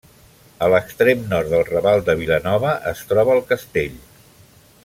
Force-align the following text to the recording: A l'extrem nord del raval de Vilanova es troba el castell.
A 0.67 0.69
l'extrem 0.73 1.21
nord 1.33 1.51
del 1.51 1.61
raval 1.69 2.03
de 2.09 2.17
Vilanova 2.23 2.75
es 2.95 3.07
troba 3.13 3.37
el 3.41 3.47
castell. 3.53 4.05